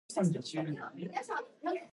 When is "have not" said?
0.53-0.95